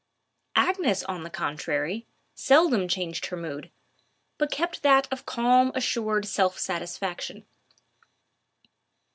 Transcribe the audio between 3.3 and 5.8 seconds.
mood, but kept that of calm